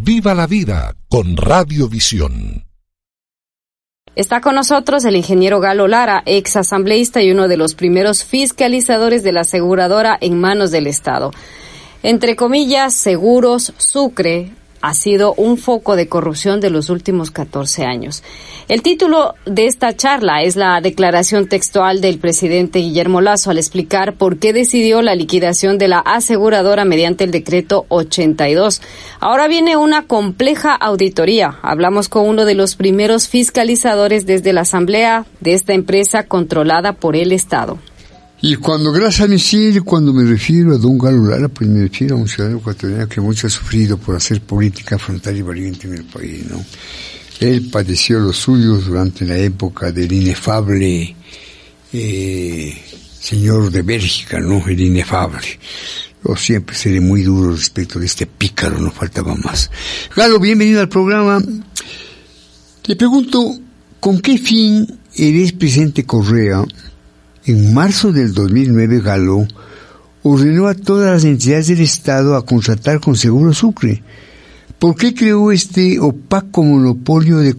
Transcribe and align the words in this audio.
Viva 0.00 0.32
la 0.32 0.46
vida 0.46 0.94
con 1.08 1.36
Radiovisión. 1.36 2.64
Está 4.14 4.40
con 4.40 4.54
nosotros 4.54 5.04
el 5.04 5.16
ingeniero 5.16 5.58
Galo 5.58 5.88
Lara, 5.88 6.22
ex 6.24 6.54
asambleísta 6.54 7.20
y 7.20 7.32
uno 7.32 7.48
de 7.48 7.56
los 7.56 7.74
primeros 7.74 8.22
fiscalizadores 8.22 9.24
de 9.24 9.32
la 9.32 9.40
aseguradora 9.40 10.16
en 10.20 10.38
manos 10.38 10.70
del 10.70 10.86
Estado. 10.86 11.32
Entre 12.04 12.36
comillas, 12.36 12.94
Seguros 12.94 13.72
Sucre 13.76 14.52
ha 14.80 14.94
sido 14.94 15.34
un 15.34 15.58
foco 15.58 15.96
de 15.96 16.08
corrupción 16.08 16.60
de 16.60 16.70
los 16.70 16.90
últimos 16.90 17.30
14 17.30 17.84
años. 17.84 18.22
El 18.68 18.82
título 18.82 19.34
de 19.46 19.66
esta 19.66 19.96
charla 19.96 20.42
es 20.42 20.56
la 20.56 20.80
declaración 20.80 21.48
textual 21.48 22.00
del 22.00 22.18
presidente 22.18 22.80
Guillermo 22.80 23.20
Lazo 23.20 23.50
al 23.50 23.58
explicar 23.58 24.14
por 24.14 24.38
qué 24.38 24.52
decidió 24.52 25.02
la 25.02 25.14
liquidación 25.14 25.78
de 25.78 25.88
la 25.88 26.00
aseguradora 26.00 26.84
mediante 26.84 27.24
el 27.24 27.30
decreto 27.30 27.86
82. 27.88 28.82
Ahora 29.20 29.48
viene 29.48 29.76
una 29.76 30.02
compleja 30.06 30.74
auditoría. 30.74 31.58
Hablamos 31.62 32.08
con 32.08 32.28
uno 32.28 32.44
de 32.44 32.54
los 32.54 32.76
primeros 32.76 33.28
fiscalizadores 33.28 34.26
desde 34.26 34.52
la 34.52 34.62
asamblea 34.62 35.26
de 35.40 35.54
esta 35.54 35.72
empresa 35.72 36.24
controlada 36.24 36.92
por 36.92 37.16
el 37.16 37.32
Estado. 37.32 37.78
Y 38.40 38.54
cuando, 38.54 38.92
gracias 38.92 39.22
a 39.22 39.28
Michelle, 39.28 39.80
cuando 39.80 40.12
me 40.12 40.22
refiero 40.22 40.72
a 40.72 40.78
don 40.78 40.96
Galo 40.96 41.26
Lara, 41.26 41.48
pues 41.48 41.68
me 41.68 41.82
refiero 41.82 42.14
a 42.14 42.18
un 42.20 42.28
ciudadano 42.28 42.58
ecuatoriano 42.58 43.08
que 43.08 43.20
mucho 43.20 43.48
ha 43.48 43.50
sufrido 43.50 43.98
por 43.98 44.14
hacer 44.14 44.40
política 44.40 44.96
frontal 44.96 45.36
y 45.36 45.42
valiente 45.42 45.88
en 45.88 45.94
el 45.94 46.04
país, 46.04 46.44
¿no? 46.48 46.64
Él 47.40 47.68
padeció 47.70 48.20
los 48.20 48.36
suyos 48.36 48.86
durante 48.86 49.24
la 49.24 49.36
época 49.36 49.90
del 49.90 50.12
inefable 50.12 51.16
eh, 51.92 52.78
señor 53.20 53.72
de 53.72 53.82
Bélgica, 53.82 54.38
¿no? 54.38 54.64
El 54.68 54.80
inefable. 54.80 55.58
Yo 56.24 56.36
siempre 56.36 56.76
seré 56.76 57.00
muy 57.00 57.22
duro 57.22 57.52
respecto 57.52 57.98
de 57.98 58.06
este 58.06 58.26
pícaro, 58.26 58.78
no 58.78 58.92
faltaba 58.92 59.34
más. 59.34 59.68
Galo, 60.14 60.38
bienvenido 60.38 60.80
al 60.80 60.88
programa. 60.88 61.42
Le 62.84 62.96
pregunto, 62.96 63.58
¿con 63.98 64.20
qué 64.20 64.38
fin 64.38 64.86
el 65.16 65.54
presidente 65.54 66.04
Correa 66.04 66.64
en 67.48 67.74
marzo 67.74 68.12
del 68.12 68.34
2009, 68.34 69.00
Galo 69.00 69.46
ordenó 70.22 70.66
a 70.66 70.74
todas 70.74 71.10
las 71.10 71.24
entidades 71.24 71.68
del 71.68 71.80
Estado 71.80 72.36
a 72.36 72.44
contratar 72.44 73.00
con 73.00 73.16
Seguro 73.16 73.52
Sucre. 73.52 74.02
¿Por 74.78 74.94
qué 74.94 75.14
creó 75.14 75.50
este 75.50 75.98
opaco 75.98 76.62
monopolio 76.62 77.38
de, 77.38 77.54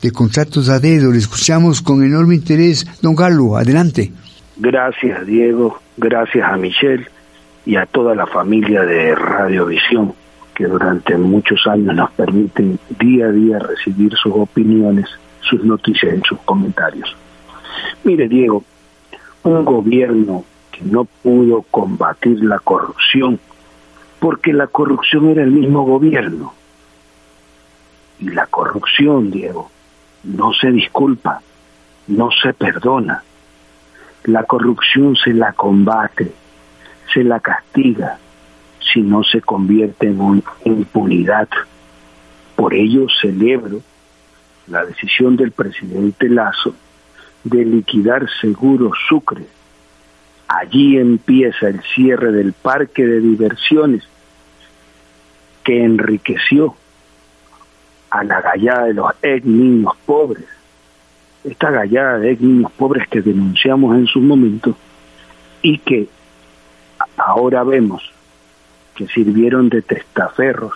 de 0.00 0.10
contratos 0.12 0.68
a 0.68 0.78
dedo? 0.78 1.12
Le 1.12 1.18
escuchamos 1.18 1.82
con 1.82 2.02
enorme 2.02 2.36
interés. 2.36 2.86
Don 3.02 3.14
Galo, 3.14 3.56
adelante. 3.56 4.12
Gracias, 4.56 5.26
Diego. 5.26 5.80
Gracias 5.96 6.48
a 6.48 6.56
Michelle 6.56 7.06
y 7.66 7.76
a 7.76 7.86
toda 7.86 8.14
la 8.14 8.26
familia 8.26 8.82
de 8.82 9.14
Radiovisión, 9.14 10.14
que 10.54 10.64
durante 10.64 11.18
muchos 11.18 11.66
años 11.66 11.94
nos 11.94 12.10
permiten 12.12 12.78
día 12.98 13.26
a 13.26 13.32
día 13.32 13.58
recibir 13.58 14.12
sus 14.14 14.32
opiniones, 14.34 15.06
sus 15.40 15.62
noticias 15.64 16.14
y 16.16 16.20
sus 16.26 16.38
comentarios. 16.40 17.14
Mire, 18.04 18.28
Diego, 18.28 18.64
un 19.44 19.64
gobierno 19.64 20.44
que 20.72 20.82
no 20.84 21.04
pudo 21.04 21.62
combatir 21.70 22.42
la 22.42 22.58
corrupción, 22.58 23.38
porque 24.18 24.52
la 24.52 24.66
corrupción 24.66 25.28
era 25.28 25.42
el 25.42 25.50
mismo 25.50 25.84
gobierno. 25.84 26.54
Y 28.18 28.30
la 28.30 28.46
corrupción, 28.46 29.30
Diego, 29.30 29.70
no 30.24 30.52
se 30.54 30.70
disculpa, 30.70 31.42
no 32.08 32.30
se 32.30 32.54
perdona. 32.54 33.22
La 34.24 34.44
corrupción 34.44 35.14
se 35.16 35.34
la 35.34 35.52
combate, 35.52 36.32
se 37.12 37.22
la 37.22 37.40
castiga, 37.40 38.18
si 38.80 39.02
no 39.02 39.22
se 39.22 39.42
convierte 39.42 40.08
en 40.08 40.42
impunidad. 40.64 41.48
Por 42.56 42.72
ello 42.72 43.06
celebro 43.20 43.80
la 44.68 44.84
decisión 44.84 45.36
del 45.36 45.52
presidente 45.52 46.28
Lazo 46.30 46.74
de 47.44 47.64
liquidar 47.64 48.26
Seguro 48.40 48.90
Sucre. 49.08 49.46
Allí 50.48 50.98
empieza 50.98 51.68
el 51.68 51.82
cierre 51.94 52.32
del 52.32 52.52
parque 52.52 53.06
de 53.06 53.20
diversiones 53.20 54.02
que 55.62 55.84
enriqueció 55.84 56.74
a 58.10 58.22
la 58.24 58.40
gallada 58.40 58.86
de 58.86 58.94
los 58.94 59.10
ex 59.22 59.44
niños 59.44 59.94
pobres. 60.04 60.44
Esta 61.44 61.70
gallada 61.70 62.18
de 62.18 62.32
ex 62.32 62.40
niños 62.40 62.72
pobres 62.72 63.08
que 63.08 63.20
denunciamos 63.20 63.96
en 63.96 64.06
su 64.06 64.20
momento 64.20 64.76
y 65.62 65.78
que 65.78 66.08
ahora 67.16 67.64
vemos 67.64 68.12
que 68.94 69.06
sirvieron 69.08 69.68
de 69.68 69.82
testaferros 69.82 70.74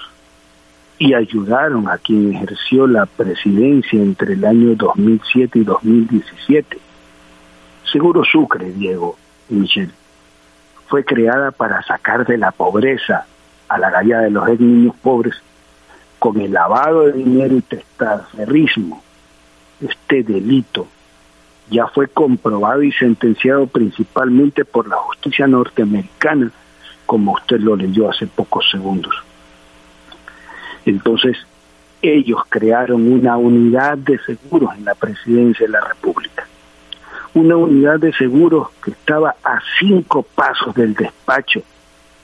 y 0.98 1.14
ayudaron 1.14 1.88
a 1.88 1.98
quien 1.98 2.34
ejerció 2.34 2.86
la 2.86 3.06
presidencia 3.06 4.00
entre 4.02 4.34
el 4.34 4.44
año 4.44 4.74
2007 4.74 5.60
y 5.60 5.64
2017. 5.64 6.78
Seguro 7.84 8.24
Sucre, 8.24 8.72
Diego 8.72 9.16
y 9.48 9.54
Michelle, 9.54 9.92
fue 10.88 11.04
creada 11.04 11.52
para 11.52 11.82
sacar 11.82 12.26
de 12.26 12.36
la 12.36 12.50
pobreza 12.50 13.26
a 13.68 13.78
la 13.78 13.90
galla 13.90 14.20
de 14.20 14.30
los 14.30 14.48
niños 14.58 14.94
pobres 15.00 15.34
con 16.18 16.40
el 16.40 16.52
lavado 16.52 17.06
de 17.06 17.12
dinero 17.12 17.56
y 17.56 17.62
testaferrismo. 17.62 19.02
Este 19.80 20.24
delito 20.24 20.88
ya 21.70 21.86
fue 21.86 22.08
comprobado 22.08 22.82
y 22.82 22.90
sentenciado 22.92 23.66
principalmente 23.66 24.64
por 24.64 24.88
la 24.88 24.96
justicia 24.96 25.46
norteamericana, 25.46 26.50
como 27.06 27.32
usted 27.32 27.60
lo 27.60 27.76
leyó 27.76 28.10
hace 28.10 28.26
pocos 28.26 28.68
segundos. 28.70 29.14
Entonces, 30.88 31.36
ellos 32.00 32.40
crearon 32.48 33.12
una 33.12 33.36
unidad 33.36 33.98
de 33.98 34.18
seguros 34.20 34.74
en 34.74 34.86
la 34.86 34.94
presidencia 34.94 35.66
de 35.66 35.72
la 35.72 35.82
República. 35.82 36.46
Una 37.34 37.56
unidad 37.56 37.98
de 38.00 38.12
seguros 38.14 38.68
que 38.82 38.92
estaba 38.92 39.34
a 39.44 39.60
cinco 39.78 40.22
pasos 40.22 40.74
del 40.74 40.94
despacho 40.94 41.62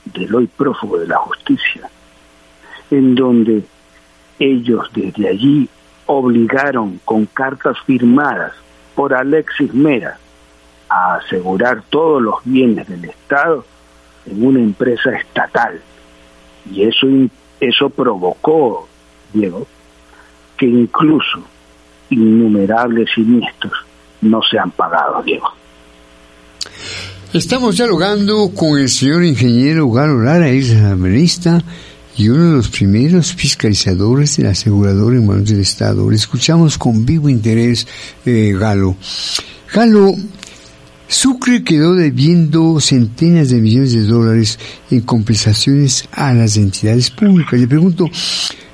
del 0.05 0.33
hoy 0.33 0.47
prófugo 0.47 0.97
de 0.97 1.07
la 1.07 1.17
justicia, 1.17 1.87
en 2.89 3.13
donde 3.13 3.63
ellos 4.39 4.89
desde 4.93 5.29
allí 5.29 5.69
obligaron 6.07 6.99
con 7.05 7.27
cartas 7.27 7.77
firmadas 7.85 8.53
por 8.95 9.13
Alexis 9.13 9.73
Mera 9.75 10.17
a 10.89 11.15
asegurar 11.15 11.83
todos 11.89 12.21
los 12.21 12.35
bienes 12.43 12.87
del 12.87 13.05
Estado 13.05 13.63
en 14.25 14.43
una 14.43 14.59
empresa 14.59 15.11
estatal. 15.11 15.79
Y 16.71 16.83
eso 16.83 17.07
eso 17.59 17.89
provocó, 17.89 18.87
Diego, 19.33 19.67
que 20.57 20.65
incluso 20.65 21.43
innumerables 22.09 23.09
siniestros 23.13 23.73
no 24.21 24.41
se 24.41 24.57
han 24.57 24.71
pagado, 24.71 25.21
Diego. 25.23 25.47
Estamos 27.33 27.77
dialogando 27.77 28.51
con 28.55 28.79
el 28.79 28.89
señor 28.89 29.23
ingeniero 29.25 29.89
Galo 29.91 30.21
Lara, 30.21 30.49
ex 30.49 30.71
administra 30.71 31.61
y 32.17 32.29
uno 32.29 32.51
de 32.51 32.57
los 32.57 32.69
primeros 32.69 33.33
fiscalizadores 33.33 34.37
de 34.37 34.43
la 34.43 34.51
aseguradora 34.51 35.17
en 35.17 35.27
manos 35.27 35.49
del 35.49 35.59
Estado. 35.59 36.09
Le 36.09 36.15
escuchamos 36.15 36.77
con 36.77 37.05
vivo 37.05 37.27
interés, 37.27 37.87
eh, 38.25 38.53
Galo. 38.57 38.95
Galo, 39.73 40.13
Sucre 41.07 41.63
quedó 41.63 41.93
debiendo 41.93 42.79
centenas 42.79 43.49
de 43.49 43.61
millones 43.61 43.93
de 43.93 44.01
dólares 44.01 44.59
en 44.89 45.01
compensaciones 45.01 46.07
a 46.11 46.33
las 46.33 46.57
entidades 46.57 47.11
públicas. 47.11 47.59
Le 47.59 47.67
pregunto, 47.67 48.09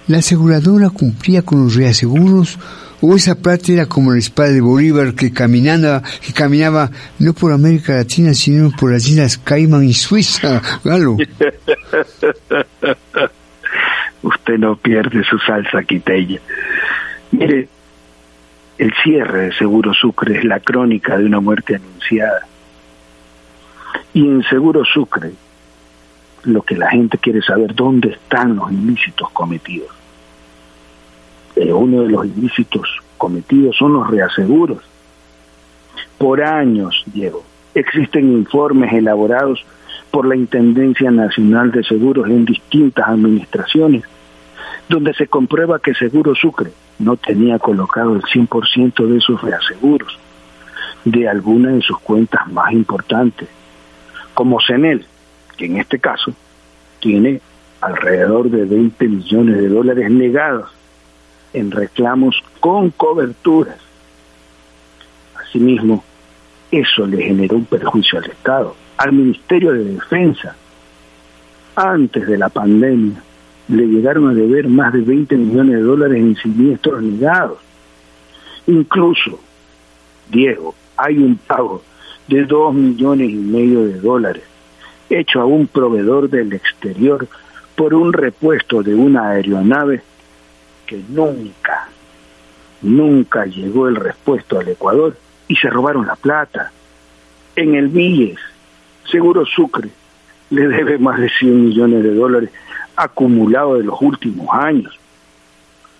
¿la 0.07 0.19
aseguradora 0.19 0.89
cumplía 0.89 1.41
con 1.41 1.63
los 1.63 1.75
reaseguros 1.75 2.57
o 3.01 3.15
esa 3.15 3.35
plata 3.35 3.71
era 3.71 3.85
como 3.87 4.11
la 4.13 4.19
espada 4.19 4.49
de 4.51 4.61
Bolívar 4.61 5.13
que 5.15 5.33
caminaba, 5.33 6.03
que 6.25 6.33
caminaba 6.33 6.91
no 7.19 7.33
por 7.33 7.51
América 7.51 7.95
Latina 7.95 8.33
sino 8.33 8.71
por 8.71 8.91
las 8.91 9.07
islas 9.07 9.37
Caimán 9.37 9.83
y 9.83 9.93
Suiza, 9.93 10.61
Galo? 10.83 11.17
Usted 14.23 14.57
no 14.59 14.75
pierde 14.75 15.23
su 15.23 15.39
salsa 15.39 15.81
quitella. 15.84 16.39
Mire, 17.31 17.67
el 18.81 18.91
cierre 19.03 19.41
de 19.43 19.53
Seguro 19.53 19.93
Sucre 19.93 20.39
es 20.39 20.43
la 20.43 20.59
crónica 20.59 21.16
de 21.16 21.25
una 21.25 21.39
muerte 21.39 21.75
anunciada. 21.75 22.47
Y 24.11 24.25
en 24.25 24.41
Seguro 24.41 24.83
Sucre, 24.83 25.33
lo 26.45 26.63
que 26.63 26.75
la 26.75 26.89
gente 26.89 27.19
quiere 27.19 27.43
saber, 27.43 27.75
¿dónde 27.75 28.09
están 28.09 28.55
los 28.55 28.72
ilícitos 28.72 29.29
cometidos? 29.29 29.91
Eh, 31.55 31.72
uno 31.72 32.01
de 32.01 32.09
los 32.09 32.25
ilícitos 32.25 32.89
cometidos 33.19 33.75
son 33.78 33.93
los 33.93 34.09
reaseguros. 34.09 34.79
Por 36.17 36.41
años, 36.41 37.03
Diego, 37.05 37.43
existen 37.75 38.31
informes 38.31 38.91
elaborados 38.93 39.63
por 40.09 40.27
la 40.27 40.35
Intendencia 40.35 41.11
Nacional 41.11 41.69
de 41.72 41.84
Seguros 41.84 42.27
en 42.27 42.45
distintas 42.45 43.09
administraciones, 43.09 44.05
donde 44.89 45.13
se 45.13 45.27
comprueba 45.27 45.77
que 45.77 45.93
Seguro 45.93 46.34
Sucre 46.34 46.72
no 47.01 47.17
tenía 47.17 47.59
colocado 47.59 48.15
el 48.15 48.21
100% 48.21 49.07
de 49.07 49.19
sus 49.19 49.41
reaseguros 49.41 50.17
de 51.03 51.27
alguna 51.27 51.71
de 51.71 51.81
sus 51.81 51.99
cuentas 51.99 52.47
más 52.47 52.71
importantes, 52.71 53.49
como 54.33 54.59
CENEL, 54.61 55.05
que 55.57 55.65
en 55.65 55.77
este 55.77 55.99
caso 55.99 56.33
tiene 56.99 57.41
alrededor 57.81 58.49
de 58.49 58.65
20 58.65 59.07
millones 59.07 59.57
de 59.57 59.67
dólares 59.67 60.11
negados 60.11 60.69
en 61.53 61.71
reclamos 61.71 62.41
con 62.59 62.91
coberturas. 62.91 63.77
Asimismo, 65.35 66.03
eso 66.69 67.05
le 67.07 67.23
generó 67.23 67.57
un 67.57 67.65
perjuicio 67.65 68.19
al 68.19 68.25
Estado, 68.25 68.75
al 68.97 69.11
Ministerio 69.11 69.73
de 69.73 69.83
Defensa. 69.83 70.55
Antes 71.75 72.27
de 72.27 72.37
la 72.37 72.49
pandemia, 72.49 73.21
le 73.72 73.88
llegaron 73.88 74.29
a 74.29 74.34
deber 74.34 74.68
más 74.68 74.91
de 74.91 75.02
20 75.02 75.35
millones 75.38 75.76
de 75.78 75.82
dólares 75.82 76.18
en 76.18 76.35
siniestros 76.35 77.02
negados. 77.02 77.58
Incluso, 78.68 79.40
Diego, 80.29 80.76
hay 80.97 81.18
un 81.18 81.38
pago 81.38 81.82
de 82.28 82.44
2 82.44 82.73
millones 82.73 83.29
y 83.29 83.35
medio 83.35 83.85
de 83.85 84.00
dólares 84.00 84.44
hecho 85.09 85.41
a 85.41 85.46
un 85.46 85.68
proveedor 85.68 86.29
del 86.29 86.53
exterior 86.53 87.28
por 87.76 87.94
un 87.94 88.14
repuesto 88.14 88.84
de 88.84 88.94
una 88.94 89.29
aeronave 89.29 90.02
que 90.85 91.02
nunca, 91.09 91.90
nunca 92.82 93.46
llegó 93.46 93.88
el 93.88 93.96
repuesto 93.96 94.59
al 94.59 94.68
Ecuador 94.68 95.18
y 95.47 95.56
se 95.56 95.70
robaron 95.70 96.08
la 96.08 96.16
plata. 96.16 96.72
En 97.56 97.76
el 97.76 97.88
Villes, 97.88 98.38
Seguro 99.09 99.46
Sucre 99.46 99.90
le 100.50 100.68
debe 100.68 100.97
más 100.97 101.20
de 101.20 101.29
100 101.29 101.66
millones 101.66 102.03
de 102.03 102.14
dólares 102.14 102.50
acumulados 103.01 103.79
de 103.79 103.85
los 103.85 103.99
últimos 103.99 104.47
años 104.53 104.95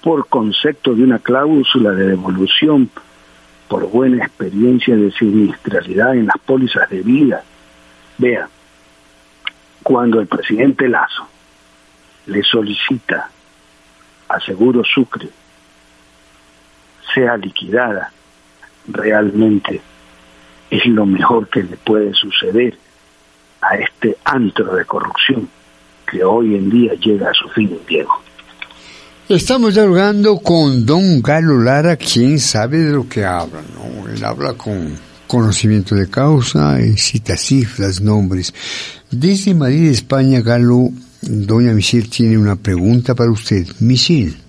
por 0.04 0.28
concepto 0.28 0.94
de 0.94 1.04
una 1.04 1.18
cláusula 1.18 1.92
de 1.92 2.10
devolución 2.10 2.90
por 3.68 3.90
buena 3.90 4.24
experiencia 4.24 4.96
de 4.96 5.12
siniestralidad 5.12 6.14
en 6.14 6.28
las 6.28 6.38
pólizas 6.46 6.88
de 6.90 7.02
vida. 7.02 7.44
Vea, 8.20 8.48
cuando 9.82 10.20
el 10.20 10.28
presidente 10.28 10.88
Lazo 10.88 11.28
le 12.28 12.44
solicita 12.44 13.32
a 14.30 14.40
Seguro 14.40 14.84
Sucre 14.84 15.30
sea 17.16 17.36
liquidada, 17.36 18.12
realmente 18.88 19.82
es 20.70 20.86
lo 20.86 21.06
mejor 21.08 21.50
que 21.50 21.64
le 21.64 21.78
puede 21.78 22.14
suceder 22.14 22.78
a 23.62 23.76
este 23.76 24.18
antro 24.24 24.76
de 24.76 24.86
corrupción 24.86 25.50
que 26.12 26.24
hoy 26.24 26.56
en 26.56 26.70
día 26.70 26.94
llega 26.96 27.30
a 27.30 27.34
su 27.34 27.48
fin, 27.50 27.78
Diego. 27.88 28.12
Estamos 29.30 29.76
dialogando 29.76 30.40
con 30.40 30.86
don 30.86 31.22
Galo 31.22 31.58
Lara, 31.58 31.96
quien 31.96 32.38
sabe 32.38 32.80
de 32.80 32.92
lo 32.92 33.08
que 33.08 33.24
habla, 33.24 33.62
¿no? 33.74 34.12
Él 34.12 34.24
habla 34.26 34.54
con 34.54 34.94
conocimiento 35.26 35.96
de 35.96 36.10
causa, 36.10 36.82
y 36.82 36.98
cita 36.98 37.38
cifras, 37.38 38.02
nombres. 38.02 38.54
Desde 39.10 39.54
Madrid, 39.54 39.90
España, 39.90 40.42
Galo, 40.42 40.90
doña 41.22 41.72
Michelle 41.72 42.10
tiene 42.10 42.38
una 42.38 42.58
pregunta 42.58 43.16
para 43.16 43.32
usted. 43.32 43.66
Michelle. 43.80 44.41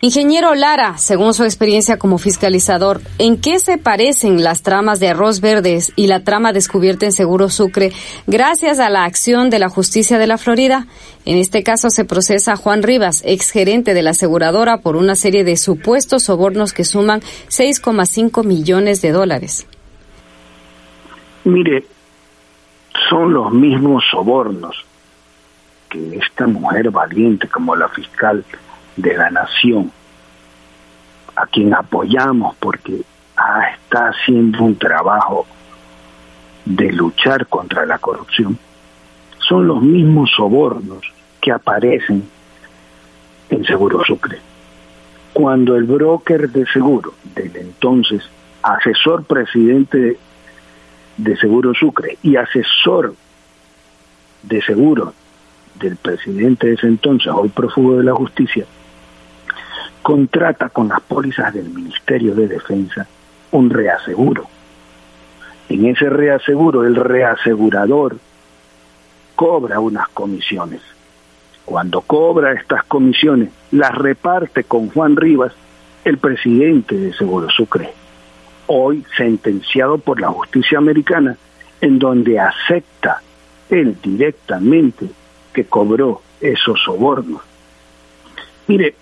Ingeniero 0.00 0.54
Lara, 0.54 0.96
según 0.96 1.34
su 1.34 1.42
experiencia 1.42 1.98
como 1.98 2.18
fiscalizador, 2.18 3.00
¿en 3.18 3.40
qué 3.40 3.58
se 3.58 3.78
parecen 3.78 4.44
las 4.44 4.62
tramas 4.62 5.00
de 5.00 5.08
Arroz 5.08 5.40
Verdes 5.40 5.92
y 5.96 6.06
la 6.06 6.22
trama 6.22 6.52
descubierta 6.52 7.04
en 7.04 7.10
Seguro 7.10 7.48
Sucre 7.48 7.90
gracias 8.28 8.78
a 8.78 8.90
la 8.90 9.02
acción 9.02 9.50
de 9.50 9.58
la 9.58 9.68
justicia 9.68 10.18
de 10.18 10.28
la 10.28 10.38
Florida? 10.38 10.86
En 11.24 11.36
este 11.36 11.64
caso 11.64 11.90
se 11.90 12.04
procesa 12.04 12.52
a 12.52 12.56
Juan 12.56 12.84
Rivas, 12.84 13.24
exgerente 13.26 13.92
de 13.92 14.02
la 14.02 14.10
aseguradora, 14.10 14.82
por 14.82 14.94
una 14.94 15.16
serie 15.16 15.42
de 15.42 15.56
supuestos 15.56 16.22
sobornos 16.22 16.72
que 16.72 16.84
suman 16.84 17.20
6,5 17.48 18.44
millones 18.44 19.02
de 19.02 19.10
dólares. 19.10 19.66
Mire, 21.42 21.84
son 23.10 23.32
los 23.32 23.52
mismos 23.52 24.04
sobornos 24.12 24.76
que 25.90 26.18
esta 26.18 26.46
mujer 26.46 26.88
valiente 26.92 27.48
como 27.48 27.74
la 27.74 27.88
fiscal 27.88 28.44
de 28.98 29.16
la 29.16 29.30
nación, 29.30 29.92
a 31.36 31.46
quien 31.46 31.72
apoyamos 31.72 32.56
porque 32.56 33.00
está 33.72 34.08
haciendo 34.08 34.64
un 34.64 34.76
trabajo 34.76 35.46
de 36.64 36.92
luchar 36.92 37.46
contra 37.46 37.86
la 37.86 37.98
corrupción, 37.98 38.58
son 39.38 39.68
los 39.68 39.80
mismos 39.80 40.30
sobornos 40.36 41.00
que 41.40 41.52
aparecen 41.52 42.28
en 43.50 43.64
Seguro 43.64 44.04
Sucre. 44.04 44.38
Cuando 45.32 45.76
el 45.76 45.84
broker 45.84 46.50
de 46.50 46.66
seguro 46.66 47.14
del 47.34 47.56
entonces 47.56 48.28
asesor 48.62 49.24
presidente 49.24 50.18
de 51.16 51.36
Seguro 51.36 51.72
Sucre 51.72 52.18
y 52.22 52.34
asesor 52.34 53.14
de 54.42 54.60
seguro 54.62 55.14
del 55.78 55.96
presidente 55.96 56.66
de 56.66 56.74
ese 56.74 56.88
entonces, 56.88 57.32
hoy 57.32 57.48
prófugo 57.50 57.98
de 57.98 58.04
la 58.04 58.14
justicia, 58.14 58.66
contrata 60.08 60.70
con 60.70 60.88
las 60.88 61.02
pólizas 61.02 61.52
del 61.52 61.68
Ministerio 61.68 62.34
de 62.34 62.48
Defensa 62.48 63.06
un 63.52 63.68
reaseguro. 63.68 64.46
En 65.68 65.84
ese 65.84 66.08
reaseguro, 66.08 66.86
el 66.86 66.96
reasegurador 66.96 68.16
cobra 69.34 69.80
unas 69.80 70.08
comisiones. 70.08 70.80
Cuando 71.66 72.00
cobra 72.00 72.54
estas 72.54 72.84
comisiones, 72.84 73.50
las 73.70 73.94
reparte 73.94 74.64
con 74.64 74.88
Juan 74.88 75.14
Rivas, 75.14 75.52
el 76.06 76.16
presidente 76.16 76.96
de 76.96 77.12
Seguro 77.12 77.50
Sucre, 77.50 77.92
hoy 78.66 79.04
sentenciado 79.14 79.98
por 79.98 80.22
la 80.22 80.28
justicia 80.28 80.78
americana, 80.78 81.36
en 81.82 81.98
donde 81.98 82.40
acepta 82.40 83.20
él 83.68 83.94
directamente 84.02 85.06
que 85.52 85.66
cobró 85.66 86.22
esos 86.40 86.80
sobornos. 86.82 87.42
Mire, 88.68 88.94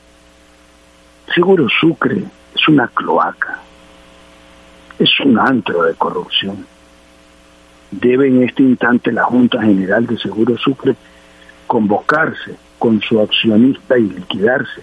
Seguro 1.34 1.66
Sucre 1.68 2.24
es 2.54 2.68
una 2.68 2.88
cloaca, 2.88 3.60
es 4.98 5.10
un 5.20 5.38
antro 5.38 5.82
de 5.82 5.94
corrupción. 5.94 6.66
Debe 7.90 8.28
en 8.28 8.42
este 8.42 8.62
instante 8.62 9.12
la 9.12 9.24
Junta 9.24 9.60
General 9.60 10.06
de 10.06 10.18
Seguro 10.18 10.56
Sucre 10.56 10.96
convocarse 11.66 12.56
con 12.78 13.00
su 13.00 13.20
accionista 13.20 13.98
y 13.98 14.02
liquidarse. 14.02 14.82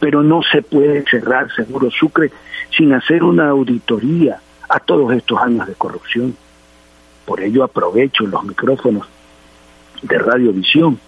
Pero 0.00 0.22
no 0.22 0.42
se 0.42 0.62
puede 0.62 1.04
cerrar 1.04 1.50
Seguro 1.54 1.90
Sucre 1.90 2.30
sin 2.76 2.92
hacer 2.92 3.22
una 3.22 3.48
auditoría 3.48 4.40
a 4.68 4.80
todos 4.80 5.12
estos 5.12 5.40
años 5.40 5.66
de 5.66 5.74
corrupción. 5.74 6.36
Por 7.24 7.40
ello 7.40 7.64
aprovecho 7.64 8.26
los 8.26 8.44
micrófonos 8.44 9.06
de 10.02 10.18
Radiovisión 10.18 10.98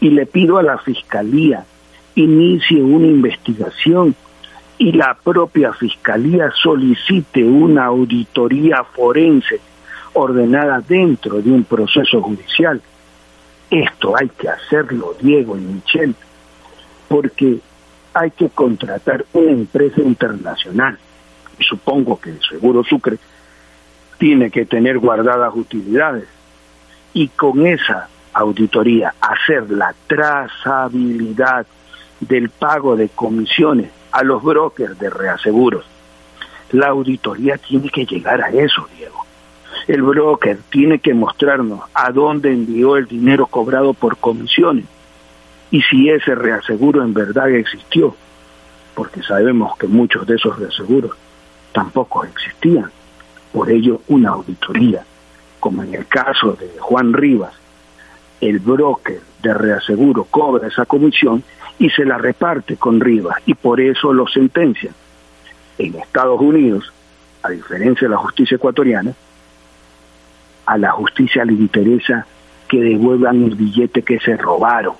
y 0.00 0.10
le 0.10 0.26
pido 0.26 0.58
a 0.58 0.62
la 0.62 0.78
Fiscalía 0.78 1.64
inicie 2.22 2.82
una 2.82 3.06
investigación 3.06 4.14
y 4.76 4.92
la 4.92 5.14
propia 5.14 5.72
Fiscalía 5.72 6.50
solicite 6.50 7.44
una 7.44 7.86
auditoría 7.86 8.84
forense 8.84 9.60
ordenada 10.14 10.80
dentro 10.80 11.40
de 11.40 11.50
un 11.50 11.64
proceso 11.64 12.20
judicial. 12.20 12.80
Esto 13.70 14.16
hay 14.16 14.28
que 14.30 14.48
hacerlo, 14.48 15.14
Diego 15.20 15.56
y 15.56 15.60
Michelle, 15.60 16.14
porque 17.08 17.58
hay 18.14 18.30
que 18.32 18.48
contratar 18.48 19.24
una 19.32 19.52
empresa 19.52 20.00
internacional. 20.00 20.98
Supongo 21.60 22.20
que 22.20 22.30
el 22.30 22.40
Seguro 22.40 22.82
Sucre 22.84 23.18
tiene 24.18 24.50
que 24.50 24.64
tener 24.64 24.98
guardadas 24.98 25.54
utilidades. 25.54 26.26
Y 27.12 27.28
con 27.28 27.66
esa 27.66 28.08
auditoría 28.32 29.14
hacer 29.20 29.70
la 29.70 29.94
trazabilidad 30.06 31.66
del 32.20 32.50
pago 32.50 32.96
de 32.96 33.08
comisiones 33.08 33.90
a 34.12 34.22
los 34.22 34.42
brokers 34.42 34.98
de 34.98 35.10
reaseguros. 35.10 35.84
La 36.72 36.88
auditoría 36.88 37.56
tiene 37.58 37.88
que 37.90 38.04
llegar 38.04 38.42
a 38.42 38.50
eso, 38.50 38.88
Diego. 38.96 39.24
El 39.86 40.02
broker 40.02 40.58
tiene 40.70 40.98
que 40.98 41.14
mostrarnos 41.14 41.80
a 41.94 42.10
dónde 42.10 42.52
envió 42.52 42.96
el 42.96 43.06
dinero 43.06 43.46
cobrado 43.46 43.94
por 43.94 44.18
comisiones 44.18 44.84
y 45.70 45.82
si 45.82 46.08
ese 46.10 46.34
reaseguro 46.34 47.02
en 47.02 47.14
verdad 47.14 47.50
existió, 47.50 48.14
porque 48.94 49.22
sabemos 49.22 49.76
que 49.78 49.86
muchos 49.86 50.26
de 50.26 50.36
esos 50.36 50.58
reaseguros 50.58 51.12
tampoco 51.72 52.24
existían. 52.24 52.90
Por 53.52 53.70
ello, 53.70 54.02
una 54.08 54.30
auditoría, 54.30 55.04
como 55.60 55.82
en 55.82 55.94
el 55.94 56.06
caso 56.06 56.52
de 56.52 56.70
Juan 56.78 57.12
Rivas, 57.12 57.54
el 58.40 58.58
broker 58.58 59.20
de 59.42 59.54
reaseguro 59.54 60.24
cobra 60.24 60.68
esa 60.68 60.84
comisión 60.84 61.42
y 61.78 61.90
se 61.90 62.04
la 62.04 62.18
reparte 62.18 62.76
con 62.76 63.00
Rivas 63.00 63.36
y 63.46 63.54
por 63.54 63.80
eso 63.80 64.12
lo 64.12 64.26
sentencian. 64.26 64.94
En 65.78 65.94
Estados 65.94 66.40
Unidos, 66.40 66.92
a 67.42 67.50
diferencia 67.50 68.08
de 68.08 68.14
la 68.14 68.20
justicia 68.20 68.56
ecuatoriana, 68.56 69.14
a 70.66 70.76
la 70.76 70.90
justicia 70.92 71.44
le 71.44 71.52
interesa 71.52 72.26
que 72.68 72.80
devuelvan 72.80 73.44
el 73.44 73.54
billete 73.54 74.02
que 74.02 74.18
se 74.18 74.36
robaron. 74.36 74.94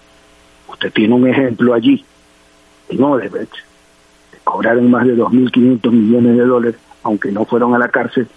Usted 0.68 0.92
tiene 0.92 1.14
un 1.14 1.26
ejemplo 1.28 1.74
allí, 1.74 2.04
en 2.88 3.02
Odebrecht, 3.02 3.54
cobraron 4.44 4.90
más 4.90 5.06
de 5.06 5.14
2.500 5.14 5.90
millones 5.90 6.36
de 6.38 6.44
dólares, 6.44 6.80
aunque 7.02 7.30
no 7.30 7.44
fueron 7.44 7.74
a 7.74 7.78
la 7.78 7.88
cárcel, 7.88 8.28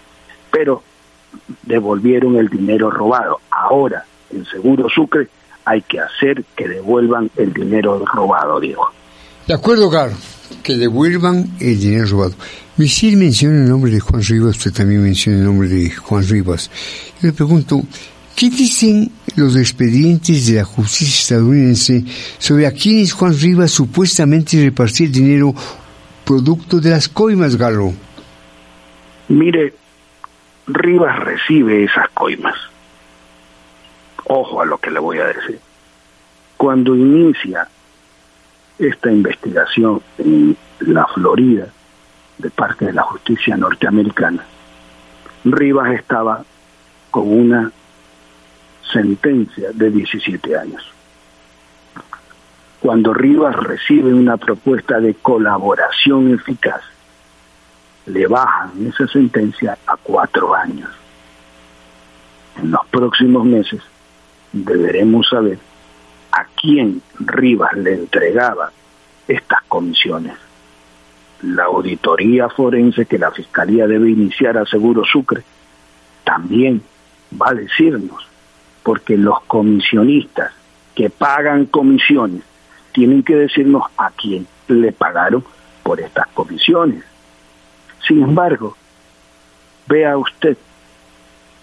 pero 0.50 0.82
devolvieron 1.62 2.36
el 2.36 2.48
dinero 2.48 2.90
robado. 2.90 3.40
Ahora, 3.50 4.04
en 4.30 4.44
Seguro 4.44 4.90
Sucre, 4.90 5.28
hay 5.64 5.82
que 5.82 6.00
hacer 6.00 6.44
que 6.56 6.68
devuelvan 6.68 7.30
el 7.36 7.52
dinero 7.52 8.04
robado, 8.04 8.60
Diego. 8.60 8.90
De 9.46 9.54
acuerdo, 9.54 9.90
Carlos, 9.90 10.18
que 10.62 10.76
devuelvan 10.76 11.50
el 11.60 11.80
dinero 11.80 12.06
robado. 12.06 12.34
Misil 12.76 13.16
menciona 13.16 13.56
el 13.56 13.68
nombre 13.68 13.90
de 13.90 14.00
Juan 14.00 14.22
Rivas, 14.22 14.56
usted 14.56 14.72
también 14.72 15.02
menciona 15.02 15.38
el 15.38 15.44
nombre 15.44 15.68
de 15.68 15.90
Juan 15.90 16.26
Rivas. 16.26 16.70
Yo 17.20 17.28
le 17.28 17.32
pregunto, 17.32 17.82
¿qué 18.34 18.48
dicen 18.48 19.10
los 19.36 19.56
expedientes 19.56 20.46
de 20.46 20.54
la 20.56 20.64
justicia 20.64 21.20
estadounidense 21.20 22.04
sobre 22.38 22.66
a 22.66 22.72
quienes 22.72 23.12
Juan 23.12 23.38
Rivas 23.38 23.70
supuestamente 23.70 24.62
repartía 24.62 25.06
el 25.06 25.12
dinero 25.12 25.54
producto 26.24 26.80
de 26.80 26.90
las 26.90 27.08
coimas, 27.08 27.56
Galo? 27.56 27.92
Mire, 29.28 29.74
Rivas 30.66 31.18
recibe 31.20 31.84
esas 31.84 32.08
coimas. 32.14 32.56
Ojo 34.34 34.62
a 34.62 34.64
lo 34.64 34.78
que 34.78 34.90
le 34.90 34.98
voy 34.98 35.18
a 35.18 35.26
decir. 35.26 35.60
Cuando 36.56 36.96
inicia 36.96 37.68
esta 38.78 39.12
investigación 39.12 40.00
en 40.16 40.56
la 40.80 41.06
Florida 41.08 41.66
de 42.38 42.48
parte 42.48 42.86
de 42.86 42.94
la 42.94 43.02
justicia 43.02 43.58
norteamericana, 43.58 44.42
Rivas 45.44 45.92
estaba 45.92 46.42
con 47.10 47.30
una 47.30 47.70
sentencia 48.90 49.68
de 49.74 49.90
17 49.90 50.56
años. 50.56 50.82
Cuando 52.80 53.12
Rivas 53.12 53.54
recibe 53.56 54.14
una 54.14 54.38
propuesta 54.38 54.98
de 54.98 55.12
colaboración 55.12 56.32
eficaz, 56.32 56.80
le 58.06 58.26
bajan 58.28 58.86
esa 58.86 59.06
sentencia 59.08 59.76
a 59.86 59.98
cuatro 59.98 60.54
años. 60.54 60.88
En 62.56 62.70
los 62.70 62.86
próximos 62.86 63.44
meses 63.44 63.82
deberemos 64.52 65.28
saber 65.28 65.58
a 66.32 66.46
quién 66.60 67.02
Rivas 67.18 67.72
le 67.74 67.94
entregaba 67.94 68.72
estas 69.28 69.62
comisiones. 69.68 70.34
La 71.42 71.64
auditoría 71.64 72.48
forense 72.48 73.06
que 73.06 73.18
la 73.18 73.30
Fiscalía 73.30 73.86
debe 73.86 74.10
iniciar 74.10 74.56
a 74.56 74.66
Seguro 74.66 75.04
Sucre 75.04 75.42
también 76.24 76.82
va 77.40 77.50
a 77.50 77.54
decirnos, 77.54 78.26
porque 78.82 79.16
los 79.16 79.40
comisionistas 79.42 80.52
que 80.94 81.10
pagan 81.10 81.66
comisiones 81.66 82.42
tienen 82.92 83.22
que 83.22 83.34
decirnos 83.34 83.84
a 83.96 84.10
quién 84.10 84.46
le 84.68 84.92
pagaron 84.92 85.44
por 85.82 86.00
estas 86.00 86.28
comisiones. 86.28 87.02
Sin 88.06 88.22
embargo, 88.22 88.76
vea 89.86 90.16
usted 90.16 90.56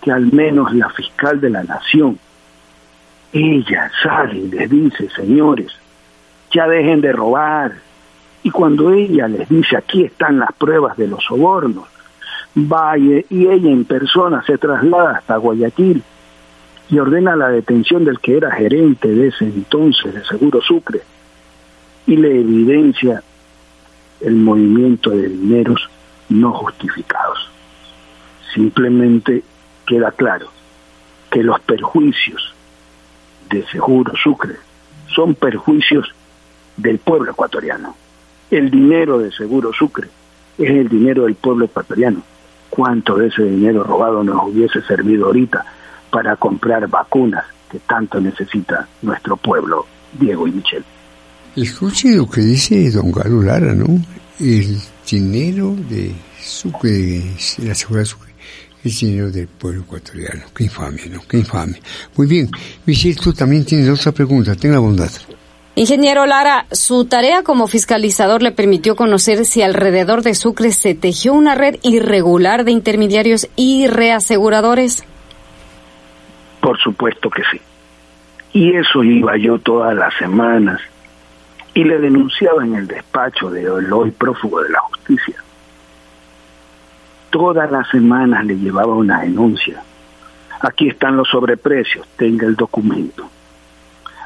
que 0.01 0.11
al 0.11 0.31
menos 0.31 0.73
la 0.73 0.89
fiscal 0.89 1.39
de 1.39 1.49
la 1.49 1.63
nación, 1.63 2.19
ella 3.33 3.91
sale 4.01 4.37
y 4.37 4.47
les 4.47 4.69
dice, 4.69 5.09
señores, 5.09 5.71
ya 6.51 6.67
dejen 6.67 7.01
de 7.01 7.11
robar. 7.11 7.73
Y 8.43 8.51
cuando 8.51 8.91
ella 8.91 9.27
les 9.27 9.47
dice, 9.49 9.77
aquí 9.77 10.03
están 10.03 10.39
las 10.39 10.51
pruebas 10.53 10.97
de 10.97 11.07
los 11.07 11.23
sobornos, 11.23 11.87
vaya 12.55 13.21
y 13.29 13.47
ella 13.47 13.69
en 13.69 13.85
persona 13.85 14.43
se 14.45 14.57
traslada 14.57 15.17
hasta 15.17 15.37
Guayaquil 15.37 16.03
y 16.89 16.97
ordena 16.97 17.35
la 17.35 17.49
detención 17.49 18.03
del 18.03 18.19
que 18.19 18.37
era 18.37 18.51
gerente 18.51 19.09
de 19.09 19.27
ese 19.27 19.45
entonces 19.45 20.13
de 20.13 20.25
Seguro 20.25 20.61
Sucre 20.61 21.01
y 22.07 22.15
le 22.15 22.39
evidencia 22.39 23.21
el 24.21 24.35
movimiento 24.35 25.11
de 25.11 25.29
dineros 25.29 25.87
no 26.29 26.51
justificados. 26.53 27.49
Simplemente 28.53 29.43
queda 29.85 30.11
claro 30.11 30.47
que 31.29 31.43
los 31.43 31.59
perjuicios 31.59 32.48
de 33.49 33.65
Seguro 33.67 34.13
Sucre 34.21 34.55
son 35.07 35.35
perjuicios 35.35 36.13
del 36.77 36.99
pueblo 36.99 37.31
ecuatoriano. 37.31 37.95
El 38.49 38.69
dinero 38.69 39.19
de 39.19 39.31
Seguro 39.31 39.71
Sucre 39.73 40.07
es 40.57 40.69
el 40.69 40.89
dinero 40.89 41.23
del 41.23 41.35
pueblo 41.35 41.65
ecuatoriano. 41.65 42.21
¿Cuánto 42.69 43.17
de 43.17 43.27
ese 43.27 43.43
dinero 43.43 43.83
robado 43.83 44.23
nos 44.23 44.43
hubiese 44.47 44.81
servido 44.83 45.27
ahorita 45.27 45.65
para 46.11 46.35
comprar 46.35 46.87
vacunas 46.87 47.45
que 47.69 47.79
tanto 47.79 48.19
necesita 48.19 48.87
nuestro 49.01 49.37
pueblo, 49.37 49.85
Diego 50.13 50.47
y 50.47 50.51
Michel? 50.51 50.83
Escuche 51.55 52.15
lo 52.15 52.29
que 52.29 52.41
dice 52.41 52.91
don 52.91 53.11
Galo 53.11 53.41
Lara, 53.41 53.73
¿no? 53.73 53.87
El 54.39 54.77
dinero 55.09 55.75
de 55.89 56.13
Sucre, 56.39 57.21
la 57.59 57.75
seguridad 57.75 58.05
Sucre, 58.05 58.28
es 58.83 58.99
dinero 58.99 59.29
del 59.29 59.47
pueblo 59.47 59.81
ecuatoriano. 59.81 60.43
Qué 60.55 60.65
infamia, 60.65 61.05
¿no? 61.11 61.21
Qué 61.27 61.37
infamia. 61.37 61.79
Muy 62.15 62.27
bien. 62.27 62.49
Michelle, 62.85 63.19
tú 63.21 63.33
también 63.33 63.65
tienes 63.65 63.89
otra 63.89 64.11
pregunta. 64.11 64.55
Tenga 64.55 64.79
bondad. 64.79 65.09
Ingeniero 65.75 66.25
Lara, 66.25 66.65
su 66.71 67.05
tarea 67.05 67.43
como 67.43 67.67
fiscalizador 67.67 68.41
le 68.41 68.51
permitió 68.51 68.95
conocer 68.95 69.45
si 69.45 69.61
alrededor 69.61 70.23
de 70.23 70.33
Sucre 70.33 70.71
se 70.71 70.93
tejió 70.93 71.33
una 71.33 71.55
red 71.55 71.75
irregular 71.83 72.65
de 72.65 72.71
intermediarios 72.71 73.47
y 73.55 73.87
reaseguradores. 73.87 75.05
Por 76.59 76.77
supuesto 76.79 77.29
que 77.29 77.43
sí. 77.51 77.61
Y 78.51 78.75
eso 78.75 79.03
iba 79.03 79.37
yo 79.37 79.59
todas 79.59 79.95
las 79.95 80.13
semanas 80.15 80.81
y 81.73 81.83
le 81.83 81.99
denunciaba 81.99 82.65
en 82.65 82.75
el 82.75 82.87
despacho 82.87 83.49
de 83.49 83.69
hoy 83.69 84.11
prófugo 84.11 84.61
de 84.61 84.69
la 84.69 84.79
justicia. 84.79 85.35
Todas 87.29 87.71
las 87.71 87.87
semanas 87.89 88.45
le 88.45 88.57
llevaba 88.57 88.93
una 88.93 89.21
denuncia. 89.21 89.81
Aquí 90.61 90.89
están 90.89 91.15
los 91.15 91.29
sobreprecios, 91.29 92.07
tenga 92.17 92.47
el 92.47 92.55
documento. 92.55 93.29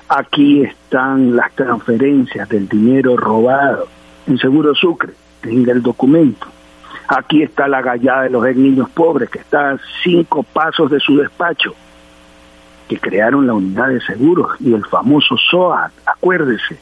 Aquí 0.07 0.63
están 0.63 1.36
las 1.36 1.51
transferencias 1.53 2.48
del 2.50 2.67
dinero 2.67 3.17
robado 3.17 3.88
en 4.27 4.38
Seguro 4.38 4.74
Sucre, 4.74 5.13
tenga 5.41 5.74
el 5.74 5.81
documento. 5.81 6.48
Aquí 7.07 7.43
está 7.43 7.67
la 7.67 7.81
gallada 7.81 8.24
de 8.24 8.29
los 8.29 8.43
niños 8.55 8.89
pobres, 8.89 9.29
que 9.29 9.39
está 9.39 9.72
a 9.72 9.77
cinco 10.03 10.43
pasos 10.43 10.89
de 10.89 11.00
su 11.00 11.17
despacho, 11.17 11.75
que 12.88 12.98
crearon 12.98 13.45
la 13.45 13.53
unidad 13.53 13.89
de 13.89 14.01
seguros 14.01 14.55
y 14.60 14.74
el 14.74 14.86
famoso 14.86 15.36
SOA, 15.38 15.91
acuérdese 16.05 16.79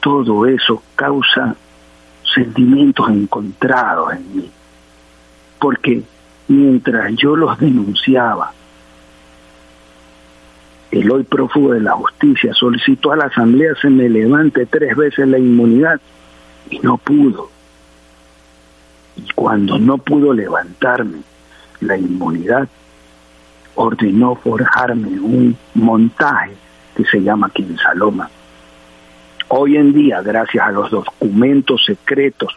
todo 0.00 0.46
eso 0.46 0.82
causa 0.96 1.54
sentimientos 2.34 3.08
encontrados 3.08 4.12
en 4.14 4.36
mí. 4.36 4.50
Porque 5.60 6.02
mientras 6.48 7.14
yo 7.16 7.36
los 7.36 7.58
denunciaba, 7.58 8.52
el 10.90 11.10
hoy 11.10 11.22
prófugo 11.22 11.72
de 11.72 11.80
la 11.80 11.92
justicia 11.92 12.52
solicitó 12.52 13.12
a 13.12 13.16
la 13.16 13.26
Asamblea 13.26 13.74
se 13.80 13.88
me 13.88 14.08
levante 14.08 14.66
tres 14.66 14.96
veces 14.96 15.28
la 15.28 15.38
inmunidad 15.38 16.00
y 16.68 16.80
no 16.80 16.98
pudo. 16.98 17.50
Y 19.16 19.30
cuando 19.34 19.78
no 19.78 19.98
pudo 19.98 20.32
levantarme 20.32 21.20
la 21.80 21.96
inmunidad, 21.96 22.68
ordenó 23.76 24.34
forjarme 24.34 25.20
un 25.20 25.56
montaje 25.74 26.52
que 26.96 27.04
se 27.04 27.22
llama 27.22 27.50
Quinsaloma 27.50 28.28
Hoy 29.52 29.76
en 29.76 29.92
día, 29.92 30.22
gracias 30.22 30.64
a 30.64 30.70
los 30.70 30.92
documentos 30.92 31.84
secretos 31.84 32.56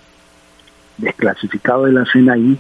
desclasificados 0.98 1.88
de 1.88 1.92
la 1.92 2.06
CNI, 2.06 2.56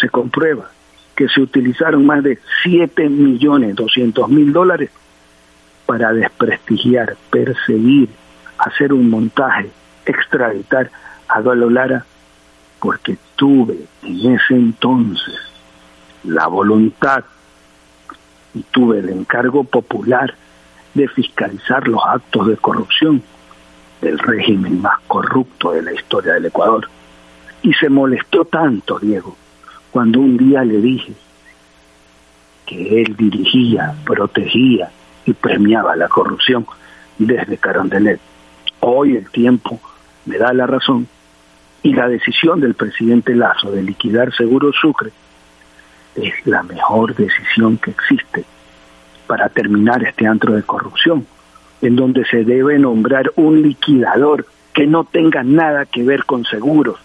se 0.00 0.08
comprueba 0.08 0.70
que 1.16 1.28
se 1.28 1.40
utilizaron 1.40 2.06
más 2.06 2.22
de 2.22 2.38
7 2.62 3.08
millones 3.08 3.74
200 3.74 4.28
mil 4.28 4.52
dólares 4.52 4.90
para 5.84 6.12
desprestigiar, 6.12 7.16
perseguir, 7.30 8.08
hacer 8.58 8.92
un 8.92 9.10
montaje, 9.10 9.70
extraditar 10.06 10.90
a 11.28 11.40
Dualo 11.40 11.70
Lara, 11.70 12.04
porque 12.78 13.18
tuve 13.34 13.78
en 14.02 14.34
ese 14.34 14.54
entonces 14.54 15.34
la 16.24 16.46
voluntad 16.46 17.24
y 18.54 18.62
tuve 18.70 19.00
el 19.00 19.08
encargo 19.08 19.64
popular 19.64 20.34
de 20.94 21.08
fiscalizar 21.08 21.88
los 21.88 22.02
actos 22.06 22.46
de 22.46 22.56
corrupción 22.56 23.22
del 24.00 24.18
régimen 24.18 24.80
más 24.80 25.00
corrupto 25.06 25.72
de 25.72 25.82
la 25.82 25.92
historia 25.92 26.34
del 26.34 26.46
Ecuador. 26.46 26.88
Y 27.62 27.72
se 27.74 27.88
molestó 27.88 28.44
tanto, 28.44 28.98
Diego, 28.98 29.36
cuando 29.90 30.20
un 30.20 30.36
día 30.36 30.64
le 30.64 30.80
dije 30.80 31.12
que 32.66 33.02
él 33.02 33.16
dirigía, 33.16 33.94
protegía 34.04 34.90
y 35.24 35.32
premiaba 35.32 35.96
la 35.96 36.08
corrupción 36.08 36.66
desde 37.18 37.56
Carondelet. 37.56 38.20
Hoy 38.80 39.16
el 39.16 39.30
tiempo 39.30 39.80
me 40.26 40.38
da 40.38 40.52
la 40.52 40.66
razón 40.66 41.08
y 41.82 41.92
la 41.94 42.08
decisión 42.08 42.60
del 42.60 42.74
presidente 42.74 43.34
Lazo 43.34 43.70
de 43.70 43.82
liquidar 43.82 44.34
Seguro 44.34 44.72
Sucre 44.72 45.10
es 46.14 46.34
la 46.46 46.62
mejor 46.62 47.14
decisión 47.14 47.78
que 47.78 47.90
existe 47.92 48.44
para 49.26 49.48
terminar 49.48 50.02
este 50.04 50.26
antro 50.26 50.54
de 50.54 50.62
corrupción 50.62 51.26
en 51.80 51.96
donde 51.96 52.24
se 52.26 52.44
debe 52.44 52.78
nombrar 52.78 53.30
un 53.36 53.62
liquidador 53.62 54.46
que 54.72 54.86
no 54.86 55.04
tenga 55.04 55.42
nada 55.42 55.86
que 55.86 56.02
ver 56.02 56.24
con 56.24 56.44
seguros 56.44 56.98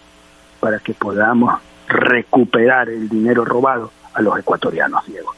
para 0.60 0.80
que 0.80 0.94
podamos 0.94 1.60
recuperar 1.88 2.90
el 2.90 3.10
dinero 3.10 3.46
robado 3.46 3.92
a 4.13 4.22
los 4.22 4.38
ecuatorianos, 4.38 5.06
Diego. 5.08 5.34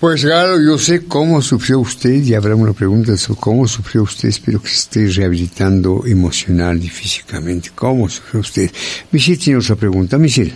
Pues 0.00 0.22
claro, 0.22 0.60
yo 0.60 0.78
sé 0.78 1.08
cómo 1.08 1.42
sufrió 1.42 1.80
usted 1.80 2.22
y 2.22 2.32
habrá 2.32 2.54
una 2.54 2.72
pregunta 2.72 3.16
sobre 3.16 3.40
cómo 3.40 3.66
sufrió 3.66 4.04
usted. 4.04 4.28
Espero 4.28 4.62
que 4.62 4.68
se 4.68 4.76
esté 4.76 5.20
rehabilitando 5.20 6.02
emocional 6.06 6.78
y 6.82 6.88
físicamente. 6.88 7.70
¿Cómo 7.74 8.08
sufrió 8.08 8.40
usted? 8.40 8.70
Michelle 9.10 9.38
tiene 9.38 9.58
otra 9.58 9.74
pregunta. 9.74 10.16
Michelle. 10.16 10.54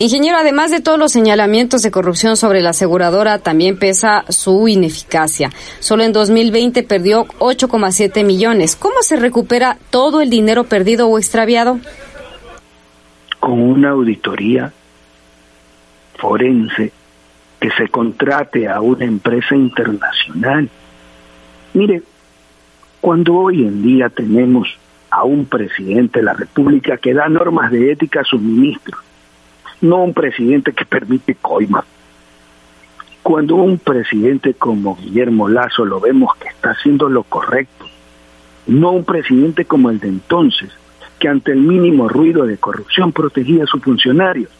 Ingeniero, 0.00 0.38
además 0.38 0.70
de 0.70 0.80
todos 0.80 0.98
los 0.98 1.10
señalamientos 1.10 1.82
de 1.82 1.90
corrupción 1.90 2.36
sobre 2.36 2.62
la 2.62 2.70
aseguradora, 2.70 3.40
también 3.40 3.78
pesa 3.78 4.24
su 4.28 4.68
ineficacia. 4.68 5.50
Solo 5.80 6.04
en 6.04 6.12
2020 6.12 6.84
perdió 6.84 7.26
8,7 7.40 8.24
millones. 8.24 8.76
¿Cómo 8.76 9.02
se 9.02 9.16
recupera 9.16 9.76
todo 9.90 10.20
el 10.20 10.30
dinero 10.30 10.64
perdido 10.64 11.08
o 11.08 11.18
extraviado? 11.18 11.80
Con 13.48 13.62
una 13.62 13.92
auditoría 13.92 14.70
forense 16.18 16.92
que 17.58 17.70
se 17.70 17.88
contrate 17.88 18.68
a 18.68 18.82
una 18.82 19.06
empresa 19.06 19.56
internacional. 19.56 20.68
Mire, 21.72 22.02
cuando 23.00 23.36
hoy 23.36 23.62
en 23.62 23.82
día 23.82 24.10
tenemos 24.10 24.68
a 25.08 25.24
un 25.24 25.46
presidente 25.46 26.18
de 26.18 26.26
la 26.26 26.34
República 26.34 26.98
que 26.98 27.14
da 27.14 27.26
normas 27.30 27.72
de 27.72 27.90
ética 27.90 28.20
a 28.20 28.24
sus 28.24 28.38
ministros, 28.38 29.00
no 29.80 30.04
un 30.04 30.12
presidente 30.12 30.74
que 30.74 30.84
permite 30.84 31.34
coimas, 31.34 31.86
cuando 33.22 33.56
un 33.56 33.78
presidente 33.78 34.52
como 34.52 34.94
Guillermo 34.96 35.48
Lazo 35.48 35.86
lo 35.86 36.00
vemos 36.00 36.36
que 36.36 36.48
está 36.48 36.72
haciendo 36.72 37.08
lo 37.08 37.22
correcto, 37.22 37.86
no 38.66 38.90
un 38.90 39.04
presidente 39.04 39.64
como 39.64 39.88
el 39.88 40.00
de 40.00 40.08
entonces, 40.08 40.70
que 41.18 41.28
ante 41.28 41.52
el 41.52 41.60
mínimo 41.60 42.08
ruido 42.08 42.46
de 42.46 42.58
corrupción 42.58 43.12
protegía 43.12 43.64
a 43.64 43.66
sus 43.66 43.82
funcionarios. 43.82 44.50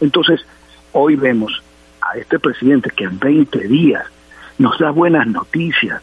Entonces, 0.00 0.44
hoy 0.92 1.16
vemos 1.16 1.62
a 2.00 2.18
este 2.18 2.38
presidente 2.38 2.90
que 2.90 3.04
en 3.04 3.18
20 3.18 3.68
días 3.68 4.04
nos 4.58 4.78
da 4.78 4.90
buenas 4.90 5.26
noticias, 5.26 6.02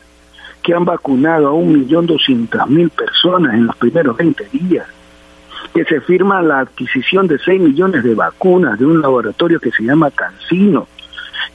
que 0.63 0.73
han 0.73 0.85
vacunado 0.85 1.47
a 1.47 1.53
un 1.53 1.73
millón 1.73 2.05
doscientas 2.05 2.67
mil 2.69 2.89
personas 2.89 3.53
en 3.53 3.67
los 3.67 3.75
primeros 3.75 4.17
20 4.17 4.49
días, 4.51 4.87
que 5.73 5.85
se 5.85 6.01
firma 6.01 6.41
la 6.41 6.59
adquisición 6.59 7.27
de 7.27 7.39
6 7.39 7.61
millones 7.61 8.03
de 8.03 8.13
vacunas 8.13 8.77
de 8.77 8.85
un 8.85 9.01
laboratorio 9.01 9.59
que 9.59 9.71
se 9.71 9.83
llama 9.83 10.11
Cancino, 10.11 10.87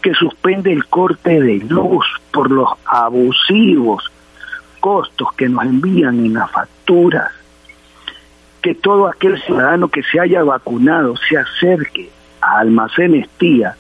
que 0.03 0.15
suspende 0.15 0.73
el 0.73 0.87
corte 0.87 1.41
de 1.41 1.59
luz 1.59 2.07
por 2.33 2.51
los 2.51 2.69
abusivos 2.87 4.11
costos 4.81 5.33
que 5.37 5.49
nos 5.49 5.65
envían 5.65 6.25
en 6.25 6.35
las 6.35 6.51
facturas, 6.51 7.33
que 8.67 8.75
todo 8.75 9.07
aquel 9.07 9.41
ciudadano 9.43 9.87
que 9.87 10.03
se 10.03 10.19
haya 10.19 10.43
vacunado 10.43 11.15
se 11.17 11.39
acerque 11.39 12.11
a 12.41 12.59
almacenes 12.59 13.29
tía 13.39 13.77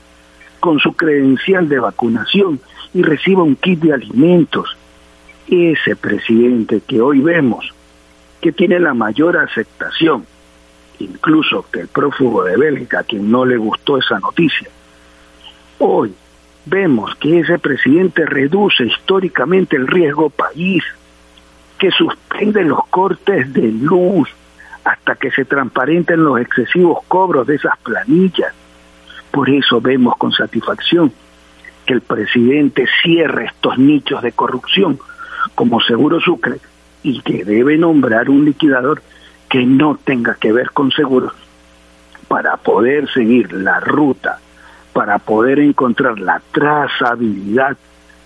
con 0.61 0.78
su 0.78 0.93
credencial 0.93 1.69
de 1.69 1.81
vacunación 1.81 2.61
y 2.95 3.02
reciba 3.02 3.43
un 3.43 3.57
kit 3.57 3.81
de 3.81 3.95
alimentos. 3.95 4.76
Ese 5.49 5.97
presidente 5.97 6.83
que 6.87 7.00
hoy 7.00 7.21
vemos, 7.21 7.75
que 8.40 8.52
tiene 8.52 8.78
la 8.78 8.95
mayor 8.95 9.37
aceptación, 9.38 10.25
incluso 11.00 11.66
que 11.73 11.81
el 11.81 11.88
prófugo 11.88 12.45
de 12.45 12.57
Bélgica, 12.57 13.00
a 13.00 13.02
quien 13.02 13.28
no 13.28 13.45
le 13.45 13.57
gustó 13.57 13.99
esa 13.99 14.21
noticia, 14.21 14.69
hoy 15.81 16.14
vemos 16.64 17.12
que 17.16 17.40
ese 17.40 17.59
presidente 17.59 18.25
reduce 18.25 18.85
históricamente 18.85 19.75
el 19.75 19.88
riesgo 19.88 20.31
país, 20.31 20.85
que 21.76 21.90
suspende 21.90 22.62
los 22.62 22.87
cortes 22.87 23.52
de 23.52 23.73
luz 23.73 24.28
hasta 24.87 25.16
que 25.16 25.33
se 25.33 25.45
transparenten 25.45 26.23
los 26.23 26.40
excesivos 26.40 27.00
cobros 27.09 27.45
de 27.49 27.57
esas 27.57 27.76
planillas, 27.78 28.55
por 29.33 29.50
eso 29.50 29.81
vemos 29.81 30.16
con 30.16 30.31
satisfacción 30.31 31.12
que 31.85 31.93
el 31.93 32.02
presidente 32.02 32.87
cierre 33.02 33.47
estos 33.47 33.78
nichos 33.78 34.23
de 34.23 34.31
corrupción 34.31 35.00
como 35.57 35.81
Seguro 35.81 36.21
Sucre 36.21 36.59
y 37.02 37.21
que 37.23 37.45
debe 37.45 37.76
nombrar 37.76 38.31
un 38.31 38.45
liquidador 38.45 39.02
que 39.49 39.66
no 39.66 39.99
tenga 40.02 40.35
que 40.35 40.52
ver 40.52 40.71
con 40.71 40.93
seguros 40.93 41.33
para 42.28 42.56
poder 42.56 43.10
seguir 43.13 43.52
la 43.52 43.80
ruta, 43.80 44.39
para 44.93 45.19
poder 45.19 45.58
encontrar 45.58 46.21
la 46.21 46.41
trazabilidad 46.52 47.76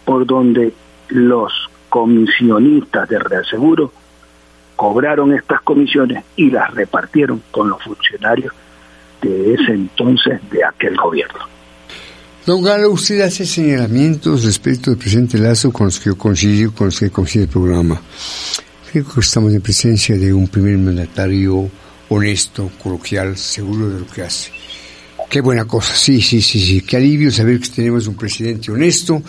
por 0.05 0.27
donde 0.27 0.75
los 1.09 1.71
comisionistas 1.89 3.09
de 3.09 3.19
reaseguro 3.19 3.93
cobraron 4.81 5.35
estas 5.35 5.61
comisiones 5.61 6.25
y 6.37 6.51
las 6.51 6.73
repartieron 6.73 7.43
con 7.51 7.69
los 7.69 7.83
funcionarios 7.83 8.55
de 9.21 9.53
ese 9.53 9.73
entonces 9.73 10.41
de 10.51 10.65
aquel 10.65 10.97
gobierno. 10.97 11.41
Don 12.47 12.63
Galo, 12.63 12.91
usted 12.91 13.21
hace 13.21 13.45
señalamientos 13.45 14.43
respecto 14.43 14.91
del 14.91 14.99
presidente 14.99 15.37
Lazo 15.37 15.71
con 15.71 15.89
los 15.89 16.01
que 16.01 16.07
yo 16.07 16.17
coincido, 16.17 16.73
con 16.73 16.87
los 16.87 16.99
que 16.99 17.11
coincide 17.11 17.43
el 17.43 17.51
programa. 17.51 18.01
Creo 18.91 19.05
que 19.05 19.21
estamos 19.21 19.53
en 19.53 19.61
presencia 19.61 20.17
de 20.17 20.33
un 20.33 20.49
primer 20.49 20.79
mandatario 20.79 21.69
honesto, 22.09 22.71
coloquial, 22.83 23.37
seguro 23.37 23.91
de 23.91 24.01
lo 24.01 24.07
que 24.07 24.23
hace. 24.23 24.51
Qué 25.31 25.41
buena 25.41 25.65
cosa, 25.65 25.95
sí, 25.95 26.21
sí, 26.21 26.43
sí, 26.43 26.59
sí. 26.59 26.81
Qué 26.81 26.97
alivio 26.97 27.31
saber 27.31 27.61
que 27.61 27.69
tenemos 27.69 28.09
un 28.09 28.17
presidente 28.17 28.73
honesto 28.73 29.23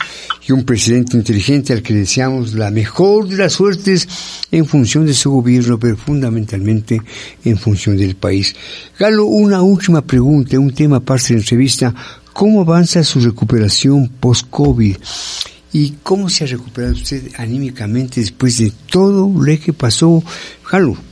y 0.47 0.51
un 0.51 0.63
presidente 0.63 1.15
inteligente 1.15 1.73
al 1.73 1.83
que 1.83 1.93
deseamos 1.93 2.53
la 2.53 2.71
mejor 2.71 3.27
de 3.27 3.37
las 3.37 3.53
suertes 3.53 4.07
en 4.51 4.65
función 4.65 5.05
de 5.05 5.13
su 5.13 5.29
gobierno, 5.29 5.77
pero 5.77 5.95
fundamentalmente 5.95 6.99
en 7.45 7.55
función 7.55 7.97
del 7.97 8.15
país. 8.15 8.55
Galo, 8.97 9.25
una 9.25 9.61
última 9.61 10.01
pregunta, 10.01 10.57
un 10.57 10.73
tema 10.73 10.97
aparte 10.97 11.27
de 11.27 11.33
la 11.35 11.41
entrevista. 11.41 11.93
¿Cómo 12.33 12.61
avanza 12.61 13.03
su 13.03 13.19
recuperación 13.19 14.09
post-COVID? 14.19 14.97
¿Y 15.73 15.91
cómo 16.01 16.29
se 16.29 16.45
ha 16.45 16.47
recuperado 16.47 16.93
usted 16.93 17.31
anímicamente 17.37 18.21
después 18.21 18.57
de 18.57 18.73
todo 18.89 19.31
lo 19.31 19.59
que 19.59 19.71
pasó? 19.71 20.23
Galo. 20.71 21.10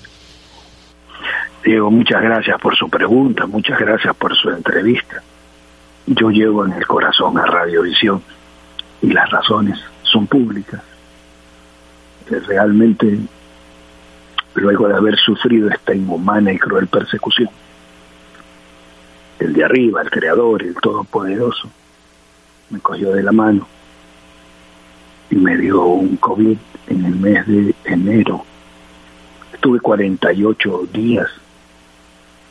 Diego, 1.63 1.91
muchas 1.91 2.21
gracias 2.21 2.59
por 2.61 2.75
su 2.75 2.89
pregunta, 2.89 3.45
muchas 3.45 3.77
gracias 3.79 4.15
por 4.15 4.33
su 4.35 4.49
entrevista. 4.49 5.21
Yo 6.05 6.29
llevo 6.29 6.65
en 6.65 6.71
el 6.71 6.87
corazón 6.87 7.37
a 7.37 7.45
Radiovisión 7.45 8.23
y 9.01 9.11
las 9.11 9.29
razones 9.29 9.77
son 10.03 10.25
públicas. 10.25 10.81
Realmente, 12.47 13.19
luego 14.55 14.87
de 14.87 14.95
haber 14.95 15.17
sufrido 15.17 15.69
esta 15.69 15.93
inhumana 15.93 16.53
y 16.53 16.57
cruel 16.57 16.87
persecución, 16.87 17.49
el 19.39 19.53
de 19.53 19.63
arriba, 19.63 20.01
el 20.01 20.09
creador, 20.09 20.63
el 20.63 20.75
todopoderoso, 20.75 21.69
me 22.69 22.79
cogió 22.79 23.11
de 23.11 23.23
la 23.23 23.31
mano 23.31 23.67
y 25.29 25.35
me 25.35 25.57
dio 25.57 25.83
un 25.83 26.15
COVID 26.17 26.57
en 26.87 27.05
el 27.05 27.15
mes 27.15 27.45
de 27.47 27.75
enero. 27.83 28.45
Estuve 29.53 29.79
48 29.79 30.87
días 30.93 31.29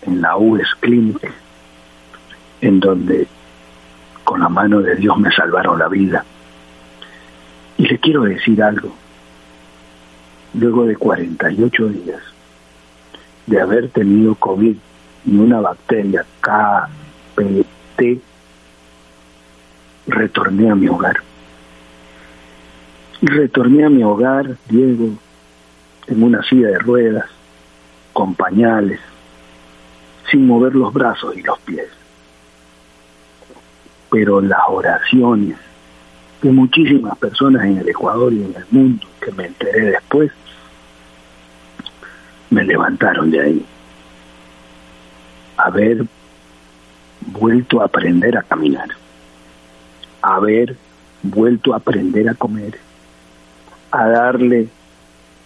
en 0.08 0.20
la 0.22 0.36
US 0.36 0.74
Clinic, 0.80 1.32
en 2.60 2.80
donde 2.80 3.28
con 4.24 4.40
la 4.40 4.48
mano 4.48 4.80
de 4.80 4.96
Dios 4.96 5.16
me 5.18 5.30
salvaron 5.30 5.78
la 5.78 5.88
vida. 5.88 6.24
Y 7.76 7.86
le 7.86 7.98
quiero 7.98 8.22
decir 8.24 8.62
algo. 8.62 8.92
Luego 10.54 10.86
de 10.86 10.96
48 10.96 11.88
días 11.88 12.20
de 13.46 13.60
haber 13.60 13.88
tenido 13.90 14.34
COVID 14.34 14.76
y 15.26 15.36
una 15.36 15.60
bacteria 15.60 16.24
KPT, 16.40 18.20
retorné 20.06 20.70
a 20.70 20.74
mi 20.74 20.88
hogar. 20.88 21.16
Y 23.20 23.26
retorné 23.26 23.84
a 23.84 23.88
mi 23.88 24.02
hogar, 24.02 24.56
Diego, 24.68 25.10
en 26.06 26.22
una 26.22 26.42
silla 26.42 26.68
de 26.68 26.78
ruedas, 26.78 27.26
con 28.12 28.34
pañales, 28.34 29.00
sin 30.30 30.46
mover 30.46 30.74
los 30.74 30.92
brazos 30.92 31.36
y 31.36 31.42
los 31.42 31.58
pies. 31.60 31.88
Pero 34.10 34.40
las 34.40 34.60
oraciones 34.68 35.56
de 36.42 36.52
muchísimas 36.52 37.16
personas 37.18 37.64
en 37.64 37.78
el 37.78 37.88
Ecuador 37.88 38.32
y 38.32 38.42
en 38.44 38.54
el 38.54 38.64
mundo, 38.70 39.06
que 39.20 39.32
me 39.32 39.46
enteré 39.46 39.90
después, 39.90 40.30
me 42.50 42.64
levantaron 42.64 43.30
de 43.30 43.40
ahí. 43.40 43.66
Haber 45.56 46.06
vuelto 47.20 47.82
a 47.82 47.86
aprender 47.86 48.38
a 48.38 48.42
caminar, 48.42 48.88
haber 50.22 50.76
vuelto 51.22 51.74
a 51.74 51.78
aprender 51.78 52.28
a 52.28 52.34
comer, 52.34 52.78
a 53.90 54.08
darle 54.08 54.68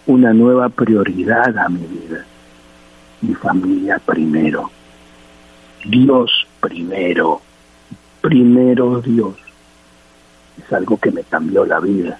una 0.05 0.33
nueva 0.33 0.69
prioridad 0.69 1.57
a 1.57 1.69
mi 1.69 1.85
vida 1.87 2.25
mi 3.23 3.33
familia 3.35 3.99
primero, 3.99 4.69
Dios 5.85 6.47
primero, 6.59 7.41
primero 8.21 9.01
Dios. 9.01 9.35
Es 10.57 10.71
algo 10.71 10.97
que 10.97 11.11
me 11.11 11.23
cambió 11.23 11.65
la 11.65 11.79
vida. 11.79 12.19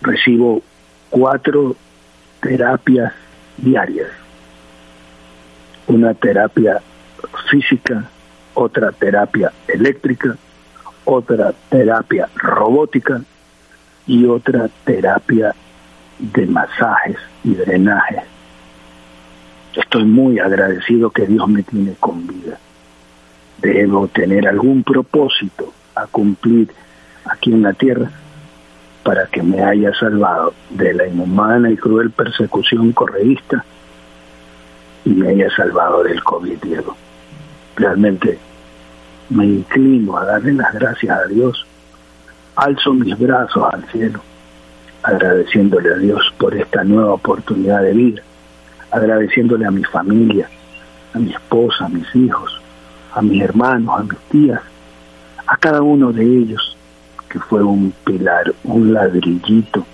Recibo 0.00 0.62
cuatro 1.10 1.76
terapias 2.40 3.12
diarias. 3.58 4.08
Una 5.88 6.14
terapia 6.14 6.80
física, 7.50 8.04
otra 8.54 8.92
terapia 8.92 9.52
eléctrica, 9.66 10.36
otra 11.04 11.52
terapia 11.68 12.28
robótica 12.36 13.22
y 14.06 14.24
otra 14.26 14.68
terapia 14.84 15.54
de 16.18 16.46
masajes 16.46 17.16
y 17.42 17.54
drenajes. 17.54 18.29
Estoy 19.74 20.04
muy 20.04 20.38
agradecido 20.38 21.10
que 21.10 21.26
Dios 21.26 21.48
me 21.48 21.62
tiene 21.62 21.94
con 22.00 22.26
vida. 22.26 22.58
Debo 23.58 24.08
tener 24.08 24.48
algún 24.48 24.82
propósito 24.82 25.72
a 25.94 26.06
cumplir 26.06 26.70
aquí 27.24 27.52
en 27.52 27.62
la 27.62 27.72
tierra 27.72 28.10
para 29.04 29.26
que 29.26 29.42
me 29.42 29.62
haya 29.62 29.92
salvado 29.94 30.54
de 30.70 30.92
la 30.94 31.06
inhumana 31.06 31.70
y 31.70 31.76
cruel 31.76 32.10
persecución 32.10 32.92
correísta 32.92 33.64
y 35.04 35.10
me 35.10 35.28
haya 35.28 35.50
salvado 35.54 36.02
del 36.02 36.22
COVID, 36.22 36.58
Diego. 36.62 36.96
Realmente 37.76 38.38
me 39.30 39.46
inclino 39.46 40.18
a 40.18 40.24
darle 40.24 40.52
las 40.52 40.74
gracias 40.74 41.16
a 41.16 41.26
Dios, 41.26 41.66
alzo 42.56 42.92
mis 42.92 43.16
brazos 43.18 43.72
al 43.72 43.84
cielo, 43.90 44.20
agradeciéndole 45.02 45.94
a 45.94 45.96
Dios 45.96 46.34
por 46.38 46.54
esta 46.56 46.84
nueva 46.84 47.14
oportunidad 47.14 47.82
de 47.82 47.92
vida, 47.92 48.22
agradeciéndole 48.90 49.66
a 49.66 49.70
mi 49.70 49.84
familia, 49.84 50.48
a 51.14 51.18
mi 51.18 51.32
esposa, 51.32 51.86
a 51.86 51.88
mis 51.88 52.14
hijos, 52.14 52.60
a 53.12 53.22
mis 53.22 53.42
hermanos, 53.42 53.98
a 53.98 54.02
mis 54.02 54.18
tías, 54.30 54.60
a 55.46 55.56
cada 55.56 55.82
uno 55.82 56.12
de 56.12 56.24
ellos 56.24 56.76
que 57.28 57.38
fue 57.38 57.62
un 57.62 57.92
pilar, 58.04 58.52
un 58.64 58.92
ladrillito 58.92 59.84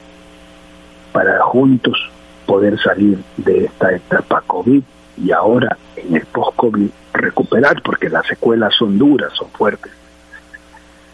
para 1.12 1.42
juntos 1.42 2.10
poder 2.46 2.78
salir 2.80 3.18
de 3.36 3.66
esta 3.66 3.92
etapa 3.92 4.42
COVID 4.46 4.82
y 5.22 5.32
ahora 5.32 5.76
en 5.96 6.16
el 6.16 6.26
post-COVID 6.26 6.88
recuperar, 7.12 7.82
porque 7.82 8.08
las 8.08 8.26
secuelas 8.26 8.74
son 8.74 8.98
duras, 8.98 9.32
son 9.34 9.48
fuertes. 9.50 9.92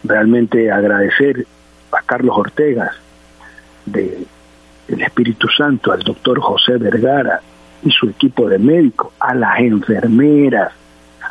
Realmente 0.03 0.71
agradecer 0.71 1.45
a 1.91 2.01
Carlos 2.01 2.37
Ortega 2.37 2.91
de 3.85 4.25
Espíritu 4.87 5.47
Santo, 5.47 5.91
al 5.91 5.99
doctor 5.99 6.39
José 6.39 6.77
Vergara 6.77 7.41
y 7.85 7.91
su 7.91 8.09
equipo 8.09 8.49
de 8.49 8.59
médicos, 8.59 9.11
a 9.19 9.33
las 9.33 9.59
enfermeras, 9.59 10.71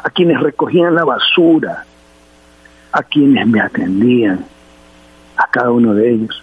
a 0.03 0.11
quienes 0.11 0.41
recogían 0.41 0.95
la 0.95 1.05
basura, 1.05 1.85
a 2.93 3.03
quienes 3.03 3.47
me 3.47 3.61
atendían, 3.61 4.45
a 5.37 5.47
cada 5.51 5.71
uno 5.71 5.95
de 5.95 6.13
ellos 6.13 6.43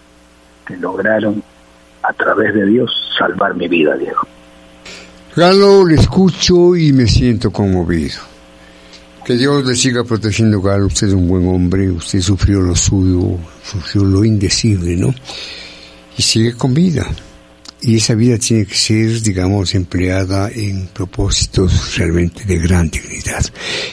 que 0.66 0.76
lograron 0.76 1.42
a 2.02 2.12
través 2.12 2.54
de 2.54 2.66
Dios 2.66 2.90
salvar 3.18 3.54
mi 3.54 3.68
vida, 3.68 3.96
Diego. 3.96 4.26
Galo, 5.36 5.86
le 5.86 5.94
escucho 5.94 6.74
y 6.74 6.92
me 6.92 7.06
siento 7.06 7.50
conmovido. 7.50 8.20
Que 9.24 9.34
Dios 9.34 9.64
le 9.64 9.76
siga 9.76 10.02
protegiendo, 10.02 10.60
Galo. 10.60 10.86
Usted 10.86 11.08
es 11.08 11.12
un 11.12 11.28
buen 11.28 11.46
hombre, 11.48 11.90
usted 11.90 12.20
sufrió 12.20 12.60
lo 12.60 12.74
suyo, 12.74 13.38
sufrió 13.62 14.04
lo 14.04 14.24
indecible, 14.24 14.96
¿no? 14.96 15.14
Y 16.16 16.22
sigue 16.22 16.54
con 16.54 16.74
vida. 16.74 17.06
Y 17.82 17.96
esa 17.96 18.14
vida 18.14 18.36
tiene 18.38 18.66
que 18.66 18.74
ser, 18.74 19.22
digamos, 19.22 19.74
empleada 19.74 20.50
en 20.50 20.86
propósitos 20.88 21.96
realmente 21.96 22.44
de 22.44 22.58
gran 22.58 22.90
dignidad. 22.90 23.40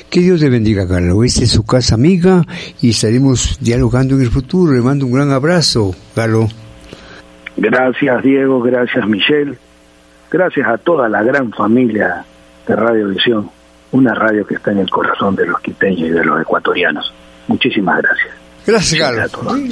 Que 0.09 0.19
Dios 0.19 0.41
le 0.41 0.49
bendiga, 0.49 0.85
Galo. 0.85 1.23
Esta 1.23 1.43
es 1.43 1.51
su 1.51 1.65
casa 1.65 1.95
amiga 1.95 2.43
y 2.81 2.89
estaremos 2.89 3.57
dialogando 3.61 4.15
en 4.15 4.21
el 4.21 4.29
futuro. 4.29 4.73
Le 4.73 4.81
mando 4.81 5.05
un 5.05 5.13
gran 5.13 5.31
abrazo, 5.31 5.95
Galo. 6.15 6.47
Gracias, 7.55 8.23
Diego. 8.23 8.61
Gracias, 8.61 9.07
Michelle. 9.07 9.57
Gracias 10.29 10.67
a 10.67 10.77
toda 10.77 11.07
la 11.07 11.23
gran 11.23 11.51
familia 11.53 12.25
de 12.67 12.75
Radiovisión, 12.75 13.49
una 13.93 14.13
radio 14.13 14.45
que 14.45 14.55
está 14.55 14.71
en 14.71 14.79
el 14.79 14.89
corazón 14.89 15.35
de 15.35 15.47
los 15.47 15.61
quiteños 15.61 16.09
y 16.09 16.11
de 16.11 16.25
los 16.25 16.41
ecuatorianos. 16.41 17.13
Muchísimas 17.47 18.01
gracias. 18.01 18.46
Gracias, 18.67 18.99
Galo. 18.99 19.25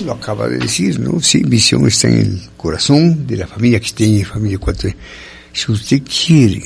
lo 0.06 0.14
acaba 0.14 0.48
de 0.48 0.58
decir, 0.58 0.98
¿no? 1.02 1.20
Sí, 1.20 1.44
visión 1.44 1.86
está 1.86 2.08
en 2.08 2.18
el 2.18 2.42
corazón 2.56 3.28
de 3.28 3.36
la 3.36 3.46
familia 3.46 3.82
quiteña 3.82 4.20
y 4.20 4.24
familia 4.24 4.56
ecuatoriana. 4.56 5.02
Si 5.52 5.70
usted 5.70 6.02
quiere 6.04 6.64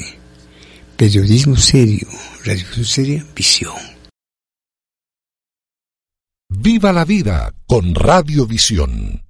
periodismo 0.96 1.56
serio, 1.56 2.08
radiovisión 2.46 2.86
seria, 2.86 3.26
visión. 3.36 3.74
Viva 6.50 6.94
la 6.94 7.04
vida 7.04 7.52
con 7.66 7.96
Radiovisión. 7.96 9.24